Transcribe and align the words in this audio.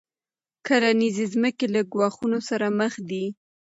کرنیزې 0.65 1.25
ځمکې 1.33 1.65
له 1.75 1.81
ګواښونو 1.91 2.39
سره 2.49 2.67
مخ 2.79 2.93
دي. 3.09 3.25